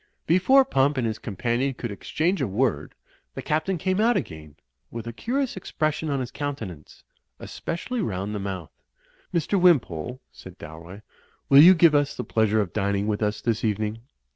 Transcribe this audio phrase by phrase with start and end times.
[0.25, 2.95] Before Pump and his companion could exchange a word,
[3.35, 4.55] the Captain came out again,
[4.89, 7.03] with a curious expression on his countenance,
[7.37, 8.71] especially rotind the mouth.
[9.31, 9.61] "Mr.
[9.61, 11.03] Wimpole," said Dalroy,
[11.49, 13.99] "will you give us the pleasure of dining with us this evening?